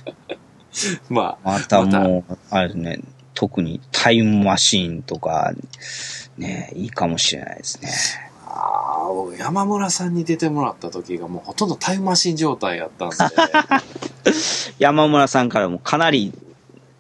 [1.12, 3.00] まあ、またもう、あれですね、
[3.34, 5.52] 特にタイムマシーンとか、
[6.38, 7.90] ね、いいかもしれないですね。
[8.48, 13.16] ああ、僕山村さんに出てもらった時がもうほとんどタイムマシン状態やったんで、
[14.80, 16.34] 山村さんからもかなり、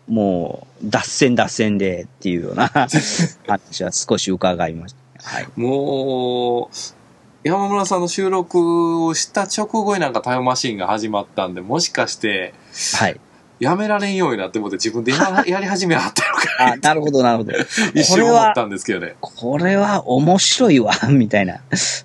[0.10, 2.68] もう、脱線脱線でっていうような
[3.48, 5.30] 話は少し伺いました。
[5.30, 5.48] はい。
[5.56, 7.01] もう、
[7.44, 12.54] 山村さんの収録をした直後になんかタイムマシンが始まったんで、もしかして、
[12.98, 13.20] はい。
[13.60, 17.52] やめられんようになって思って自分でややり始めはったのかあ、なるほどなるほど。
[17.94, 19.16] 一瞬思ったんですけどね。
[19.22, 21.56] これは面白いわ、みたいな。
[21.56, 21.60] っ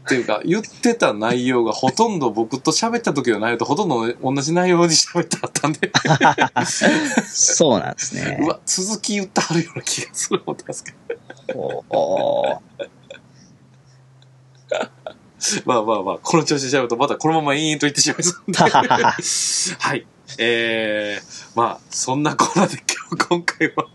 [0.06, 5.90] ていうか、言ってた内容がほとんど僕と喋った時の内容とほとんど同じ内容に喋ってあったんで、
[7.26, 8.48] そうなんですね う。
[8.48, 10.92] わ、続き言ってはるような気がする思ったんですけ
[11.54, 11.84] ど。
[11.88, 12.60] お
[15.66, 18.58] まあまあまあ、この調子で喋るとまたこのまま延々と言ってしまいそうで。
[18.58, 20.06] はい。
[20.38, 23.86] えー、まあ、そんなコーナーで今日、今回は、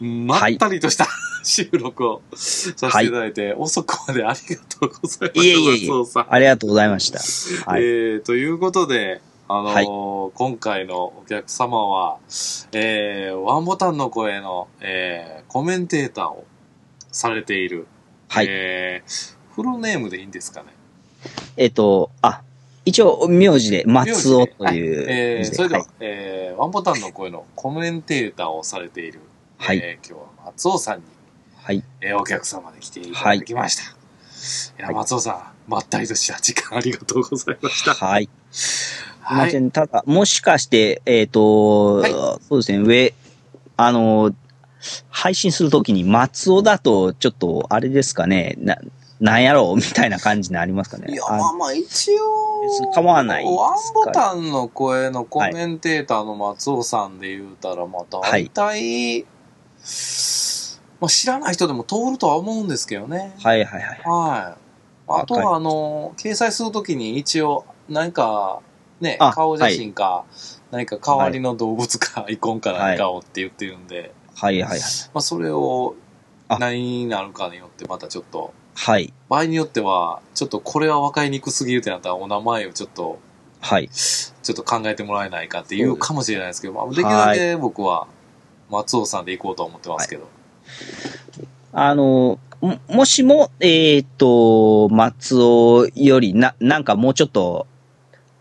[0.00, 1.06] まったりとした、
[1.42, 5.46] 収録をさせていただいて、遅くまでありがとうございます。
[5.46, 5.90] いえいえいえ
[6.28, 7.70] ありがとうございました。
[7.70, 7.82] はい。
[7.82, 9.86] えー、ということで、あのーはい
[10.32, 12.18] 今回のお客様は、
[12.72, 16.46] えー、ワンボタンの声の、えー、コメンテーターを
[17.10, 17.88] されている、
[18.28, 18.46] はい。
[18.48, 20.68] えー、フルネームでいいんですかね。
[21.56, 22.42] えっと、あ、
[22.84, 25.06] 一応、名字で松尾とはいいう。
[25.08, 29.20] えー、それでは、はいえー、ワンボタンの声のコメンテーターをされている、
[29.58, 31.04] はいえー、今日は松尾さんに、
[31.62, 31.84] はい。
[32.00, 33.82] えー、お客様で来ていただきました。
[33.82, 33.86] い、
[34.78, 37.94] や、はい松尾さん、まったりとした時間ありがとうございました。
[37.94, 38.28] はい。
[39.20, 39.50] はい。
[39.50, 39.70] せん。
[39.70, 43.14] ただ、もしかして、えっ、と、はいそうですね、上、
[43.76, 44.34] あの、
[45.10, 48.78] 配信するときに松尾だと、ちょっと、あれですかね、な、
[49.20, 51.12] なんやろうみたいな感じになりますかね。
[51.12, 53.54] いや、あまあまあ、一応、構わないワン
[53.94, 59.22] ボタンの声のコメンテーターの松尾さんで言うたら、まあ、大体、
[61.00, 63.34] まあ、知らない人でも通るとは思うんですけどね。
[63.42, 64.00] はいはいはい。
[64.04, 64.60] はい。
[65.22, 68.60] あとは、あの、掲載するときに一応、何か、
[69.00, 70.24] ね、あ顔写真か、
[70.70, 74.80] 何か代わりの動物か、アイコンか何かをって言ってるんで、はいはいはい。
[75.12, 75.94] まあ、それを
[76.48, 79.12] あ何になるかによってまたちょっと、はい。
[79.28, 83.18] 場合によっては、ちょっとこれは分かりにくすぎるってなったら、お名前をちょっと、
[83.60, 83.90] はい。
[83.90, 88.06] ちょっと考えてもらえないかっていうかもしれないですけど、まあ、できるはいだけ僕は、
[88.70, 90.28] 松尾さんで行こうと思ってますけど。
[91.74, 97.66] あの、ももしも、えっ、と、松尾よりな、なんかもうちょっと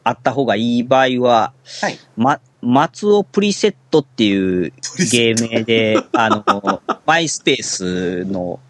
[0.05, 1.99] あった方がいい場合は、はい。
[2.15, 4.71] ま、松尾プリセットっていう
[5.11, 8.61] 芸名で、あの、マイスペースの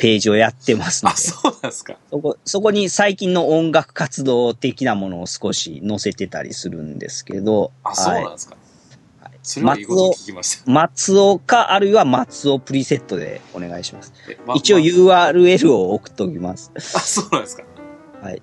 [0.00, 1.96] ページをやってますのあ、で、そうなんですか。
[2.10, 8.56] そこ、そこに最近の音楽活動的なものを少し載せてたりするんですけど、あ、そうはないんですか。
[9.42, 10.70] それはいいこと聞きました。
[10.70, 14.14] 松尾か、あるいは松尾プリセットでお願いします。
[14.28, 16.72] えま一応ま URL を送っておきます。
[16.74, 17.64] あ、そうなんですか。
[18.22, 18.42] はい。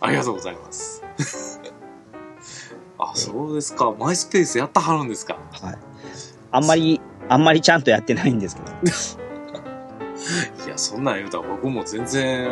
[0.00, 1.02] ありがとうございます。
[2.98, 3.92] あ、そうですか。
[3.96, 5.38] マイスペースやったはるんですか。
[5.62, 5.78] はい。
[6.50, 8.72] あんまり、あんまりちゃんとやってないんですけど。
[10.66, 12.48] いや、そんなん言うたら僕も全然、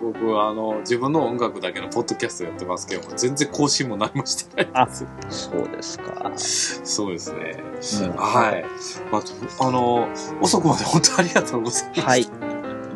[0.00, 5.06] 僕、あの、自分の音楽だけのポッドキャストやってますけども、全然更新も何もしてないです。
[5.28, 6.32] そうですか。
[6.36, 7.62] そうですね。
[8.02, 8.64] うんはい。
[9.10, 10.08] まあ、あの、
[10.40, 12.00] 遅くまで本当ありがとうございます。
[12.00, 12.26] はい。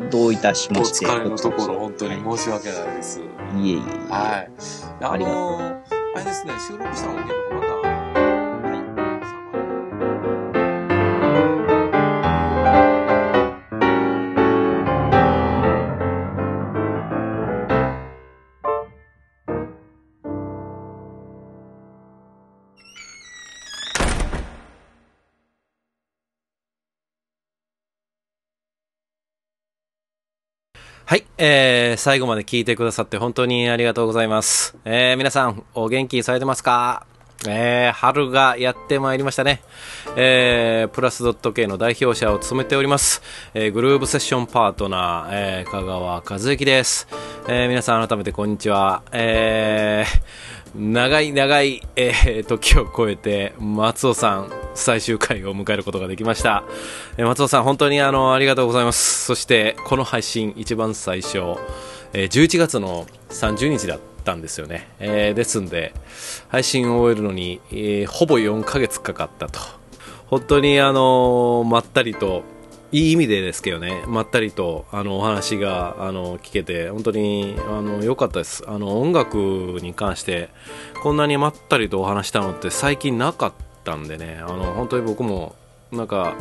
[0.09, 1.05] どういたしおまして。
[1.05, 3.21] 疲れのところ、本当には申し訳ないです。
[3.55, 4.11] い、いえいえいえ。
[4.11, 4.51] はい。
[5.01, 5.81] あの、
[6.15, 7.80] あれですね、収録した音源とかまた、
[31.11, 34.77] はい、えー、最後まで聞いてくださって本当にありがとうございます。
[34.85, 37.05] えー、皆さん、お元気されてますか？
[37.45, 39.61] えー、春がやってまいりましたね。
[40.15, 43.21] えー、プラスドット系の代表者を務めております。
[43.53, 47.09] えー、グルーブセッションパートナー、えー、香川和之です。
[47.49, 49.03] えー、皆さん改めてこんにちは。
[49.11, 56.63] えー、長い長い、えー、時を超えて、松尾さん、最終回を迎えることができました。
[57.17, 59.25] えー松尾さん、本当にあの、ありがとうございます。
[59.25, 61.39] そして、この配信、一番最初、
[62.13, 64.87] えー11月の30日だったんですよね。
[64.99, 65.93] えーですんで、
[66.47, 69.59] 配信を終えるのに、えほぼ4ヶ月かかったと。
[70.27, 72.43] 本当にあのまったりと、
[72.91, 78.65] いい意味でですけどね、まったりと、あの、お話が、あの、聞けて、本当に、あの、良かったです。
[78.67, 80.49] あの、音楽に関して、
[81.01, 83.53] こんなにまったりとお話したのって最近なかっ
[83.85, 85.55] たんでね、あの、本当に僕も、
[85.91, 86.35] なんか、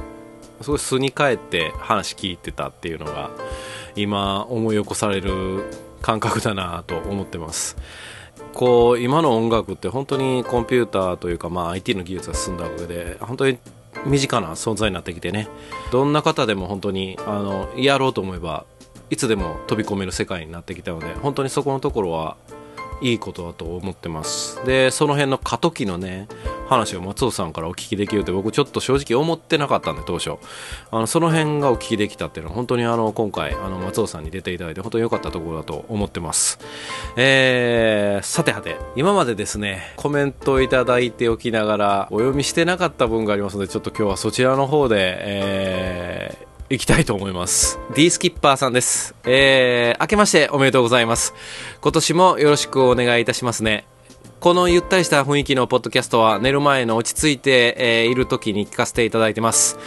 [0.60, 3.30] すごい素に帰って話聞いてたっていうのが、
[3.94, 5.64] 今、思い起こされる
[6.02, 7.76] 感覚だなと思ってます。
[8.54, 13.58] こう今の音楽って本当にコンピューターというか、まあ、IT の技術が進んだおかげで本当に
[14.06, 15.48] 身近な存在になってきてね。
[15.92, 18.64] どんな方でも本当にあのやろうと思えば
[19.10, 22.36] いつでも飛び込める世界になってきたので本当にそこのところは
[23.02, 24.64] いいことだと思ってます。
[24.64, 26.28] でその辺の過渡期のね
[26.70, 30.37] 話を松尾さんからお聞きできるって僕ちょっと正直思ってなかったんで当初
[30.92, 36.59] あのその辺がお聞きできたっていうのは本当にあの今回あの松尾さんに出ていただいて本当に良かったところだと思ってます
[37.16, 47.80] えー、さてはて今までですねコメントをいただいておきながらお読みしてなかった分がありますのでちょっと今日はそちらの方でえー行きたいと思います。
[47.96, 49.16] D スキッパーさんです。
[49.24, 51.35] えー、明けましておめでとうございます。
[51.80, 53.87] 今年もよろしくお願いいたしますね。
[54.40, 59.79] このゆったりした雰囲気のポッドキャストは寝る前の落ち着いて、えーいる時に聞かせていただいてます。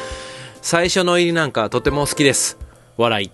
[0.61, 2.59] 最初の入りなんかとても好きです。
[2.97, 3.31] 笑い。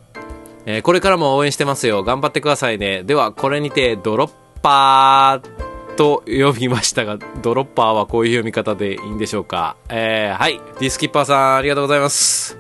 [0.65, 2.05] えーこれからも応援してますよ。
[2.05, 3.03] 頑張ってくださいね。
[3.03, 9.75] では、これにてドロッパーと読みましたが、ドロッパーはこういう読み方でいいんでしょうか。
[9.89, 10.62] えーはい。
[10.79, 12.58] ディスキッパーさん、ありがとうございます。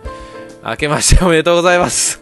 [0.65, 2.21] 明けましておめでとうございます。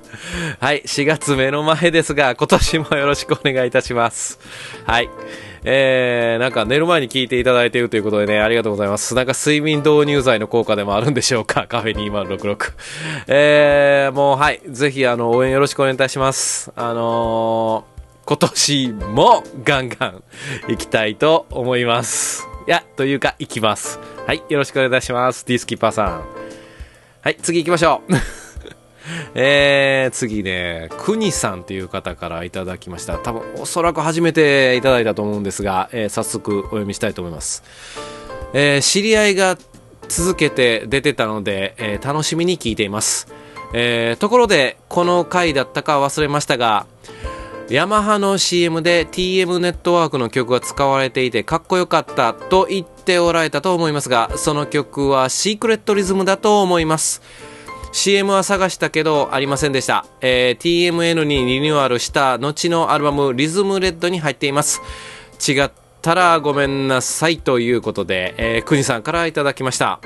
[0.59, 4.39] はい、4月目の前ですが、今年もよろしくお願いいたします。
[4.85, 5.09] はい。
[5.69, 9.15] えー、なんか寝る前に聞いていただいているということでね、ありがとうございます。
[9.15, 12.71] なんか睡眠導入剤の効果でもあるんでしょうか、 カフェ2066。
[13.27, 16.71] えー、もうはい、ぜひあの、応援よろしくお願いいたします。
[16.77, 20.23] あのー、今年もガンガン
[20.69, 22.47] 行きたいと思います。
[22.65, 23.99] いや、というか、行きます。
[24.25, 25.45] はい、よろしくお願いいたします。
[25.45, 26.25] ディスキッパーさん。
[27.21, 28.13] はい、次行きましょう。
[29.35, 33.17] えー、次ね、くにさんという方からいただきました。
[33.17, 37.63] 多分、おそらく初めていただいたと思うんですが、えー早速お読みしたいと思います。
[38.53, 39.57] えー知り合いが
[40.07, 43.27] 続けて出てたので、えー楽しみに聞いています。
[43.73, 46.85] えーところで、この回だったか忘れましたが、
[47.69, 57.21] ヤマハの CM で TM ネットワークの曲が使われていてかっこよかったと言っておられたと思いますが、その曲はシークレットリズムだと思います。
[57.91, 60.05] CM は探したけどありませんでした。
[60.21, 64.81] えー TMN にリニューアルした後のアルバムリズムレッドに入っています。
[65.47, 65.71] 違っ
[66.01, 69.99] たらごめんなさいということで、えー、くにさんからいただきました。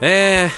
[0.00, 0.50] えー、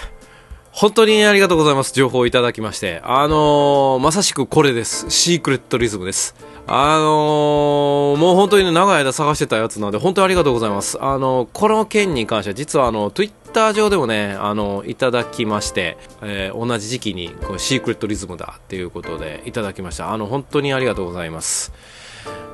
[0.73, 1.93] 本当にありがとうございます。
[1.95, 3.01] 情報をいただきまして。
[3.05, 5.07] あのーまさしくこれです。
[5.11, 6.35] シークレットリズムです。
[6.67, 10.99] あのーもう本当に長い間探してたやつなので、本当にありがとうございます。
[11.01, 20.13] あのーこの件に関しては、実はあの、Twitter ター上でもね、あのいただきまして、えー同じ時期に、こうシークレットリズムだっていうことで、いただきました。
[20.13, 21.73] あの、本当にありがとうございます。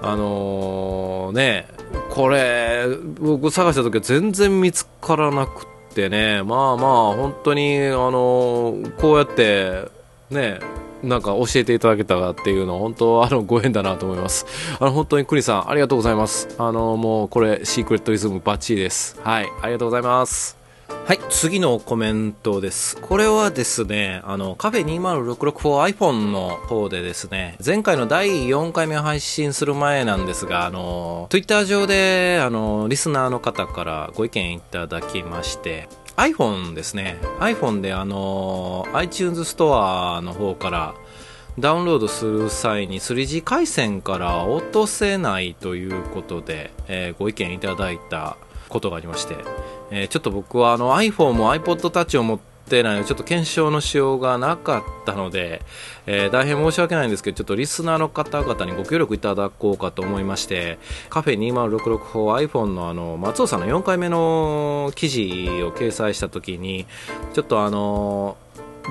[0.02, 1.68] あのーね、
[2.11, 2.87] これ、
[3.20, 9.88] 僕探した時は全然見つからなくてね、まあまあ、本当に、あのーこうやって、
[10.30, 10.61] ね、
[11.02, 14.46] なんか教えていただけたっていうのは本当あのご縁だなと思います。
[14.80, 16.48] あの本当にクリさんありがとうございます。
[16.59, 19.20] あのもうこれシークレットリズムバッチリです。
[19.22, 20.65] はい、ありがとうございます。
[20.88, 22.96] はい、次のコメントです。
[23.01, 37.18] これはですね、あの、カフェ 20664iPhone の方でですね、前回の第4回目を配信する前なんですが、あの、Twitter 上で、あの、リスナーの方からご意見いただきまして、iPhone ですね。
[37.41, 40.95] iPhone であの、iTunes ストアの方から、
[41.59, 48.37] ダウンロードする際に 3G 回線から落とせないということで、えーご意見いただいた
[48.68, 49.37] ことがありまして、
[49.91, 55.62] えーちょっと僕はあの iPhone も iPod Touch を持ってないのでちょっと検証のしようがなかったので、
[56.07, 60.78] えー大変申し訳ないんですけどちょっとリスナーの方々にご協力いただこうかと思いまして
[61.09, 65.22] カフェ 20664iPhone のあの松尾さんの4回目の記事
[65.62, 66.87] を掲載した時に
[67.34, 68.37] ちょっとあの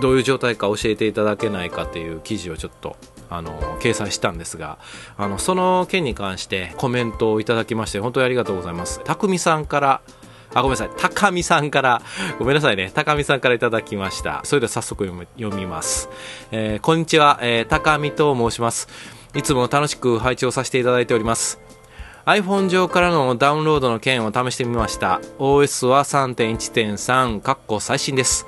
[0.01, 2.97] どういう状態か教えていただけないかっていう記事をちょっと
[3.29, 4.77] あの掲載したんですが
[5.17, 9.01] あのその件に関してコメントをいただきまして本当にありがとうございます。
[9.03, 10.01] 匠さんから
[10.55, 10.89] あ、ごめんなさい。
[10.97, 12.01] 高見さんから、
[12.39, 12.89] ごめんなさいね。
[12.95, 14.39] 高見さんからいただきました。
[14.45, 16.09] それでは早速読みます。
[16.51, 18.87] えー、こんにちは、えー、高見と申します。
[19.35, 21.59] いつも楽しく配置をさせていただいております。
[22.25, 25.19] iPhone 上からのダウンロードの件を試してみました。
[25.39, 28.47] OS は3.1.3、かっこ最新です。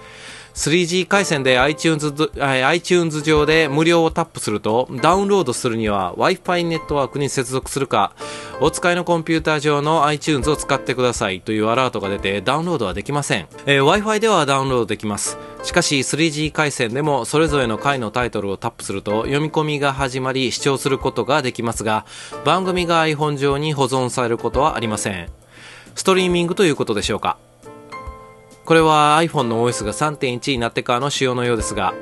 [0.57, 8.13] 3G 回線で iTunes, iTunes 上で無料をタップすると、ダウンロードするには Wi-Fi ネットワークに接続するか、
[8.59, 13.47] お使いのコンピューター上の iTunes を使ってくださいというアラートが出てダウンロードはできません。
[13.67, 15.37] えー、Wi-Fi ではダウンロードできます。
[15.61, 22.07] しかし 3G 回線でもそれぞれの回のタイトルをタップすると読み込みが始まり視聴することができますが、
[22.45, 25.29] 番組が iPhone 上に保存されることはありません。
[25.93, 27.37] ストリーミングということでしょうか。
[28.67, 31.93] これは iPhone の OS が3.1になってからの仕様のようですが、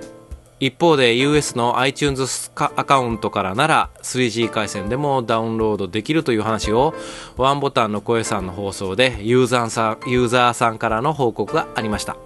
[0.59, 6.95] 一方で US の iTunes アカウントからなら 3G 回線でもダウンロードできるという話を
[7.37, 12.17] ワンボタンの声さんの放送でユーザーさんユーザーさんからの報告がありました。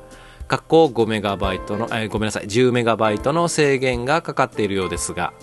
[0.47, 5.33] かっこ5メガバイトの、えー、ごめんなさい、10メガバイトの制限がかかっているようですが、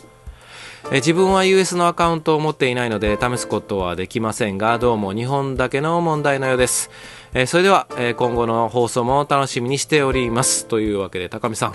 [0.91, 6.91] え自分は US のアカウントを持っていないので試すことはできませんが、どうも日本だけの問題のようです。
[7.35, 10.67] えそれでは、え今後の放送も楽しみにしております。
[10.67, 11.75] というわけで、高見さん、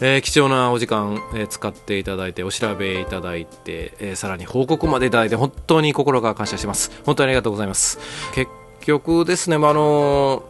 [0.00, 6.90] え、貴重なお時間、え、使っていただいて、お調べいただいて、え、さらに報告までいただいて、本当に心から感謝します。
[7.04, 7.98] 本当にありがとうございます。
[8.34, 10.44] 結局ですね、まあ、あの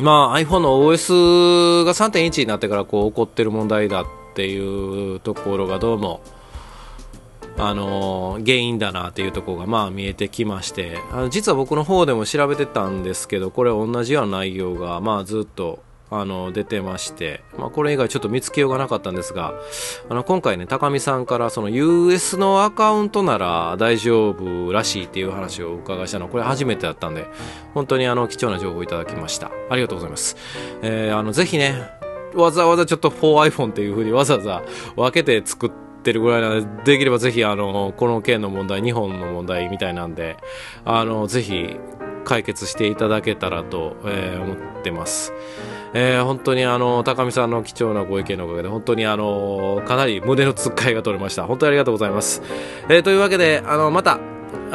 [0.00, 6.20] まあ、iPhone の OS が3.1になってからこう起こってる問題だっていうところがどうも、
[7.56, 19.54] あの原因だなっていうところがまあ見えてきましてあの実は僕の方でも調べてたんですけどこれ同じような内容がまあずっとあの出てまして、まあ、これ以外ちょっと見つけようがなかったんですが
[20.08, 27.26] あの今回ね高見さんからその US のアカウントなら大丈夫らしいっていう話をお伺いしたのこれ初めてだったんで
[27.72, 29.50] 本当にあの貴重な情報をいただきました。
[29.70, 30.36] ありがとうございます、
[30.82, 31.74] えー、あのぜひね
[32.34, 34.62] わざわざちょっと 4iPhone っていう風にわざわざ
[34.96, 40.36] 分けて作ってってるぐらいなので、できればぜひ、あの、この件の問題、日本の問題みたいなんで、
[40.84, 41.76] あの、ぜひ、
[42.24, 45.32] 解決していただけたらと、えー、思ってます。
[45.92, 51.46] えー、本当にあの、高見さんの貴重なご意見のおかげで、本当にあの、かなり胸のつっかいが取れました。
[51.46, 52.42] 本当にありがとうございます。
[52.88, 54.18] えー、というわけで、あの、また、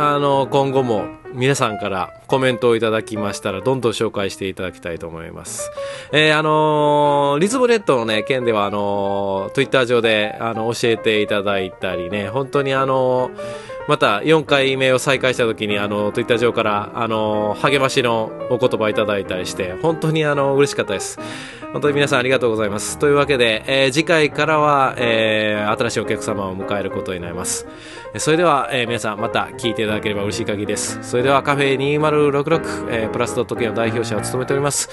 [0.02, 5.70] あの、今後も、皆さんからコメントをいただきましたら、どんどん紹介していただきたいと思います。
[6.14, 21.18] えー、あのー、リズムレッドのね、件では、あのー、ツイッター上で、あの、教えていただいたりね、本当にあのーまた4回目を再開した時にあのツイッター上からあの励ましのお言葉いただいたりして本当にあの嬉しかったです。
[21.74, 23.00] 本当に皆さんありがとうございます。
[23.00, 27.66] というわけで、えー、次回からは、えー、新しいお客様を迎えることになります。
[28.18, 31.00] それでは、えー、皆さんまた聞いていただければ嬉しい限りです。
[31.02, 34.88] それではカフェ2066、えー、プラスドット系の代表者を務めております、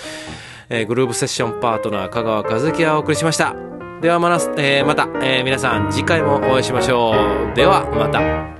[0.70, 3.54] えー、グループセッションパートナー香川和樹がお送りしました。
[4.00, 7.12] ではまた、えー、また、えー、皆さん次回もお会いしましょ
[7.52, 7.54] う。
[7.54, 8.55] ではまた